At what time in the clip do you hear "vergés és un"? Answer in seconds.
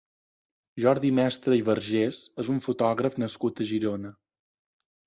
1.67-2.65